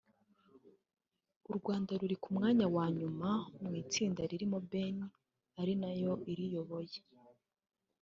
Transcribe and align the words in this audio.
u 1.49 1.53
Rwanda 1.57 1.91
ruri 1.99 2.15
ku 2.23 2.29
mwanya 2.35 2.65
wa 2.75 2.85
nyuma 2.99 3.29
mu 3.61 3.71
itsinda 3.81 4.21
ririmo 4.31 4.57
Benin 4.69 4.97
ari 5.59 5.73
nayo 5.81 6.13
iriyoboye 6.31 6.97